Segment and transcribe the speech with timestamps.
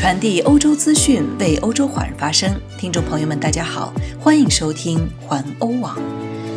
[0.00, 2.58] 传递欧洲资讯，为欧洲华人发声。
[2.78, 5.94] 听众朋友们，大家好，欢迎收听环欧网。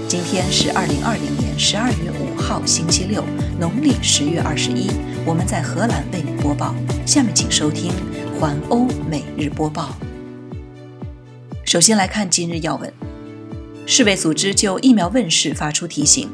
[0.08, 3.22] 今天是二零二零年十二月五号，星期六，
[3.60, 4.90] 农历十月二十一。
[5.26, 6.74] 我们在荷兰为您播报。
[7.06, 7.92] 下面请收听
[8.40, 9.94] 环欧每日播报。
[11.66, 12.94] 首先来看今日要闻：
[13.86, 16.30] 世卫组织就疫苗问世发出提醒；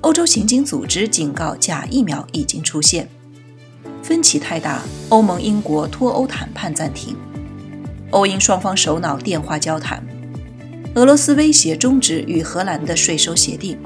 [0.00, 3.08] 欧洲刑警组织警告假疫苗已经出现。
[4.06, 7.16] 分歧太大，欧盟、英国脱欧谈判暂停。
[8.10, 10.00] 欧英双方首脑电话交谈。
[10.94, 13.76] 俄罗斯威胁终止与荷兰的税收协定。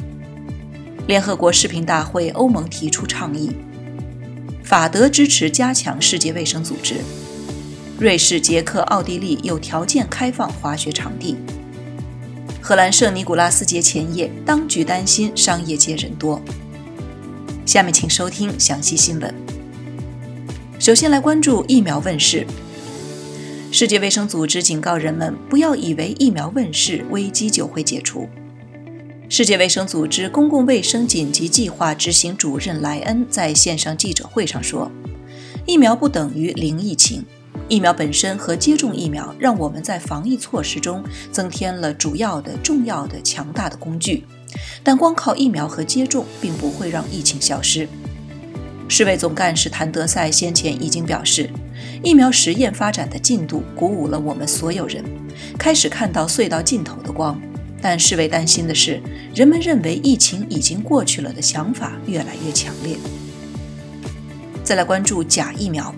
[1.06, 3.50] 联合国视频大会，欧盟提出倡议。
[4.62, 6.96] 法德支持加强世界卫生组织。
[7.98, 11.38] 瑞士、捷克、奥地利有条件开放滑雪场地。
[12.60, 16.38] 荷兰圣尼古拉斯节前夜，当局担心商业界人多。
[17.64, 19.49] 下面请收听详细新闻。
[20.80, 22.46] 首先来关注疫苗问世。
[23.70, 28.26] 世界卫生组织警告人们，不要以为疫苗问世，危机就会解除。
[29.28, 34.90] 世界卫生组织公共卫生紧急计划执行主任莱恩在线上记者会上说
[35.68, 37.26] ：“疫苗不等于零疫情，
[37.68, 44.24] 疫苗本身和接种疫苗让我们在防疫措施中增添了主要的、重要的、强大的工具，
[44.82, 47.86] 但光靠疫苗和接种并不会让疫情消失。”
[48.90, 51.48] 世卫总干事谭德赛先前已经表示，
[52.02, 55.04] 疫苗实验发展的进度鼓舞了我们所有人，
[55.56, 57.40] 开始看到隧道尽头的光。
[57.80, 59.00] 但世卫担心的是，
[59.32, 62.96] 人们认为疫情已经过去了的想法越来越强烈。
[64.64, 65.94] 再来关注假疫苗，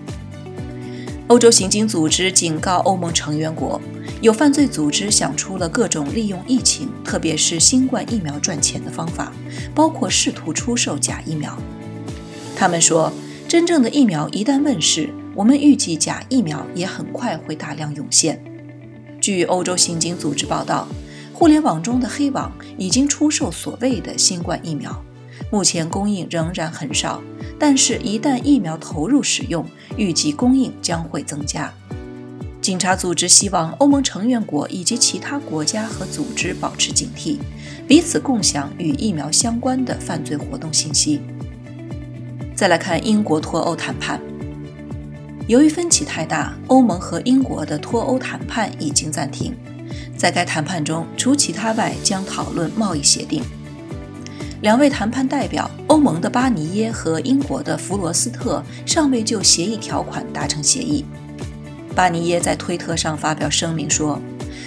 [1.25, 3.81] 欧洲刑警组织警告欧盟成员国，
[4.21, 9.33] 有犯罪组织想出了各种利用疫情，特别是新冠疫苗赚钱的方法，
[9.73, 11.57] 包括试图出售假疫苗。
[12.55, 13.11] 他们说，
[13.47, 18.41] 真正的疫苗一旦问世，我们预计假疫苗也很快会大量涌现。
[19.19, 20.87] 据欧洲刑警组织报道，
[21.33, 25.03] 互联网中的黑网已经出售所谓的新冠疫苗，
[25.51, 27.21] 目前供应仍然很少，
[27.59, 29.65] 但是，一旦疫苗投入使用，
[29.97, 31.73] 预计供应将会增加。
[32.61, 37.37] 警察组织希望欧盟成员国以及其他国家和组织保持警惕，
[37.87, 41.19] 彼此共享与疫苗相关的犯罪活动信息。
[42.55, 44.21] 再来看英国脱欧谈判，
[45.47, 49.55] 由于分歧太大，欧盟和英国的脱欧谈判已经暂停。
[50.15, 53.43] 在该谈判中，除其他外，将讨论贸易协定。
[54.61, 61.03] 两位谈判代表，欧盟的巴尼耶和英国的弗罗斯特，尚未就协议条款达成协议。
[61.95, 64.21] 巴尼耶在推特上发表声明说，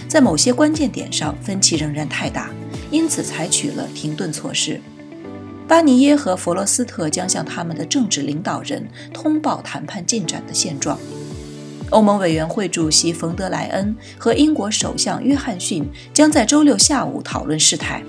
[0.08, 2.50] 在某些关键点上，分歧仍然太大，
[2.90, 4.80] 因此采取了停顿措施。
[5.68, 10.96] 巴尼耶和弗罗斯特将向他们的政治领导人通报谈判进展的现状。
[11.90, 18.02] 欧盟委员会主席冯德莱恩和英国首相约翰逊将在周六下午讨论事态。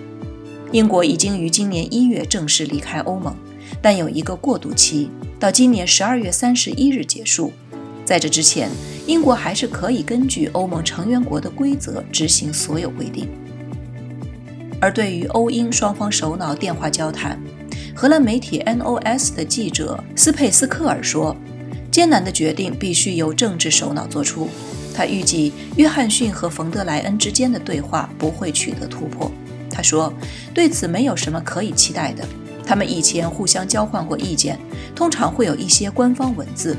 [0.72, 3.35] 英国已经于今年一月正式离开欧盟，
[3.81, 5.09] 但有一个过渡期，
[5.40, 7.51] 到今年十二月三十一日结束。
[8.06, 8.69] 在这之前，
[9.07, 13.28] 英国还是可以根据欧盟成员国的规则执行所有规定。
[14.79, 17.39] 而对于欧英双方首脑电话交谈，
[17.95, 21.35] 荷兰媒体 NOS 的记者斯佩斯科尔说
[21.91, 24.47] ：“艰难的决定必须由政治首脑做出。”
[24.93, 29.31] 他预计约翰逊和冯德莱恩之间的对话不会取得突破。
[29.69, 30.11] 他说
[30.53, 32.23] ：“对此没有什么可以期待的。
[32.66, 34.59] 他们以前互相交换过意见，
[34.95, 36.75] 通常会有一些官方文字，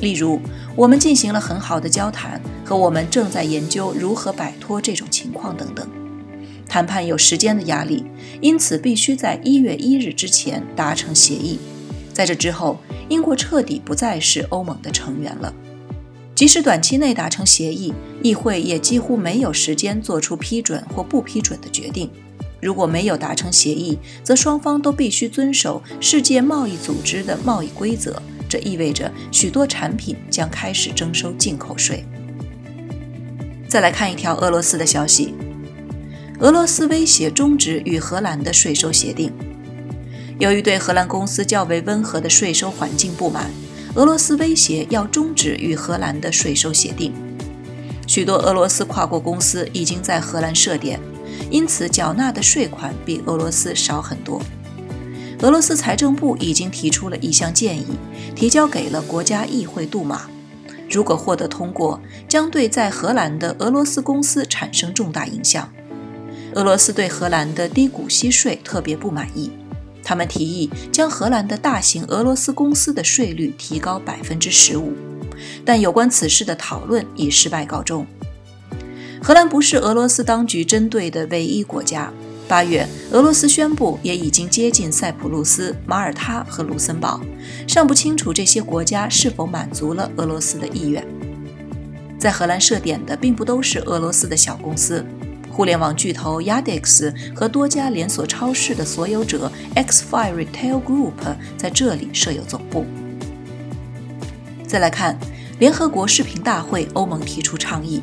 [0.00, 0.40] 例如
[0.74, 5.86] ‘我们进行了很好的交谈’和‘我们正在研究如何摆脱这种情况’等等。”
[6.70, 8.04] 谈判有时间的压力，
[8.40, 11.58] 因此必须在一月一日之前达成协议。
[12.12, 15.52] 在这之后，英国彻底不再是欧盟的成员了。
[16.32, 17.92] 即使短期内达成协议，
[18.22, 22.08] 议会也几乎没有时间做出批准或不批准的决定。
[22.60, 32.04] 如果没有达成协议，则双方都必须遵守世界贸易组织的贸易规则，这意味着许多产品将开始征收进口税。
[33.66, 35.34] 再来看一条俄罗斯的消息。
[36.40, 39.30] 俄罗斯威胁终止与荷兰的税收协定。
[40.38, 43.50] 由于对荷兰公司较为温和的税收环境不满，
[43.94, 47.12] 俄罗斯威胁要终止与荷兰的税收协定。
[48.06, 50.98] 许多俄罗斯跨国公司已经在荷兰设点，
[51.50, 54.40] 因此缴纳的税款比俄罗斯少很多。
[55.42, 57.84] 俄罗斯财政部已经提出了一项建议，
[58.34, 60.22] 提交给了国家议会杜马。
[60.88, 65.70] 如果获得通过，将对在荷兰的俄罗斯公司产生重大影响。
[66.54, 69.50] 俄罗斯对荷兰的低股息税特别不满意，
[70.02, 74.92] 他们提议将荷兰的大型俄罗斯公司的税率提高百分之十五。
[75.64, 78.04] 但有关此事的讨论以失败告终。
[79.22, 82.12] 荷兰不是俄罗斯当局针对的唯一国家。
[82.48, 87.20] 八月，俄罗斯宣布也已经接近塞浦路斯、马耳他和卢森堡，
[87.68, 91.06] 尚不清楚这些国家是否满足了俄罗斯的意愿。
[92.18, 95.06] 在荷兰设点的并不都是俄罗斯的小公司，
[95.50, 102.86] 互联网巨头 Yandex 和多家连锁超市的所有者 X5 Retail Group 在这里设有总部。
[104.66, 105.18] 再来看，
[105.58, 108.00] 联合国视频大会，欧盟提出倡议。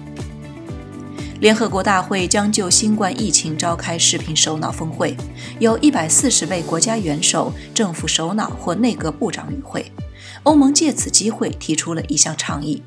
[1.39, 5.15] 联合国大会将就新冠疫情召开视频首脑峰会，
[5.59, 9.91] 有一百四十位国家元首、政府首脑或内阁部长与会。
[10.43, 12.81] 欧盟借此机会提出了一项倡议。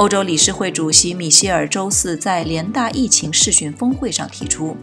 [0.00, 4.74] 欧洲理事会主席米歇尔周四在联大疫情视讯峰会上提出，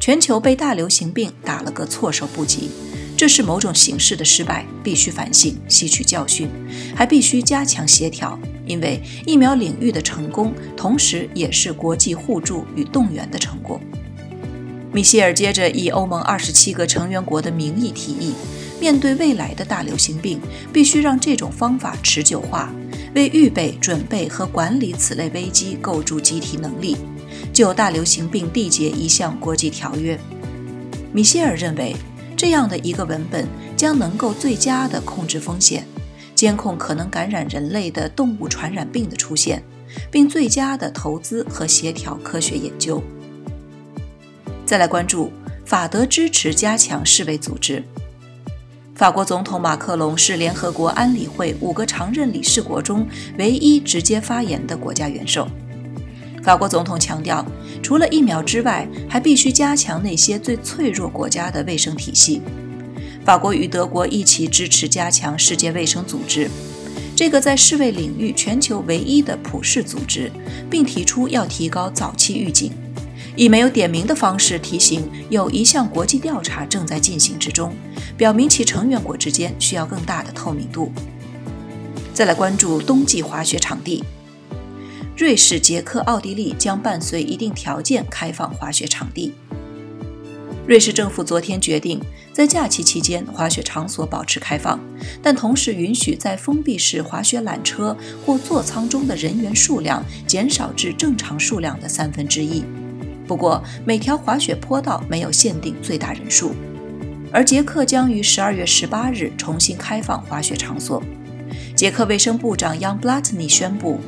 [0.00, 2.68] 全球被大流行病打了个措手不及。
[3.16, 6.50] 这是某种形式的失败，必须反省、吸取教训，
[6.96, 8.36] 还必须加强协调。
[8.66, 13.80] 因为疫苗领域的成功，同时也是国际互助与动员的成果。
[14.92, 18.32] 米歇尔接着以欧盟二十七个成员国的名义提议，
[18.80, 20.40] 面对未来的大流行病，
[20.72, 22.74] 必须让这种方法持久化，
[23.14, 26.96] 为预备、准备和管理此类危机构筑集体能力，
[27.52, 30.18] 就大流行病缔结一项国际条约。
[31.12, 31.94] 米歇尔认为。
[32.34, 35.86] 这样的一个文本将能够最佳地控制风险，
[36.34, 39.62] 监控可能感染人类的动物传染病的出现，
[40.10, 43.00] 并最佳地投资和协调科学研究。
[44.66, 45.30] 再来关注
[45.64, 47.80] 法德支持加强世卫组织。
[48.94, 53.06] 法国总统马克龙是联合国安理会五个常任理事国中
[53.38, 55.48] 唯一直接发言的国家元首。
[56.42, 57.44] 法国总统强调，
[57.82, 62.42] 除了疫苗之外，还必须加强那些最脆弱国家的卫生体系。
[63.24, 66.50] 法国与德国一起支持加强世界卫生组织，
[67.16, 70.30] 这个在世卫领域全球唯一的普世组织，
[70.68, 72.72] 并提出要提高早期预警，
[73.34, 77.74] 以没有点名的方式提醒有一项国际调查正在进行之中，
[78.16, 80.92] 表明其成员国之间需要更大的透明度。
[82.12, 84.04] 再来关注冬季滑雪场地。
[85.16, 89.32] 瑞士、捷克、奥地利将伴随一定条件开放滑雪场地。
[90.66, 92.00] 瑞士政府昨天决定，
[92.32, 94.78] 在假期期间滑雪场所保持开放，
[95.22, 102.62] 但同时允许在封闭式滑雪缆车或座舱中的人员数量减少至正常数量的三分之一。
[103.26, 106.54] 不过，每条滑雪坡道没有限定最大人数。
[107.32, 111.02] 而捷克将于十二月十八日重新开放滑雪场所。
[111.74, 113.98] 捷克卫生部长 Jan Blatny 宣布。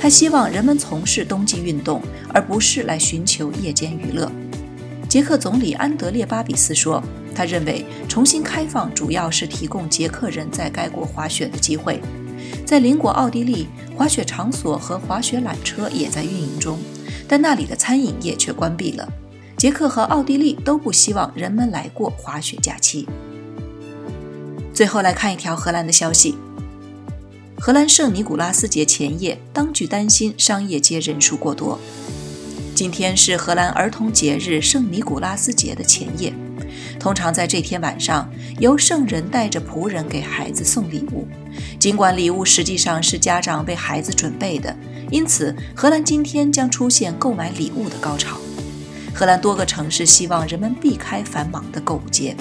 [0.00, 4.30] 他希望人们从事冬季运动，而不是来寻求夜间娱乐。
[5.08, 7.02] 捷克总理安德烈·巴比斯说
[7.34, 12.00] ：“他认为重新开放主要是提供捷克人在该国滑雪的机会。
[12.66, 16.78] 在邻国奥地利，滑雪场所和滑雪缆车也在运营中，
[17.34, 19.12] 但那里的餐饮业却关闭了。
[19.56, 23.08] 捷克和奥地利都不希望人们来过滑雪假期。”
[24.72, 26.36] 最后来看一条荷兰的消息。
[27.58, 31.80] 荷兰圣尼古拉斯节前夜，当局担心商业街人数过多。
[32.72, 36.32] 今天是荷兰儿童节日圣尼古拉斯节的前夜，
[37.00, 41.26] 通常在这天晚上，由圣人带着仆人给孩子送礼物。
[41.80, 44.76] 尽管礼物实际上是家长为孩子准备的，
[45.14, 48.36] 因此荷兰今天将出现购买礼物的高潮。
[49.14, 52.34] 荷兰多个城市希望人们避开繁忙的购物节。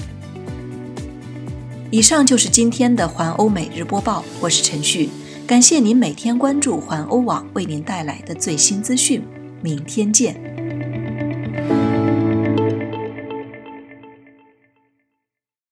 [1.91, 5.07] 以上就是今天的环欧每日播报，我是陈旭，
[5.45, 9.21] 感谢您每天关注环欧网为您带来的最新资讯，
[9.61, 10.52] 明天见。